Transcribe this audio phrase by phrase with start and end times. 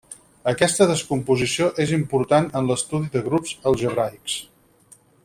[0.51, 4.39] Aquesta descomposició és important en l'estudi de grups algebraics.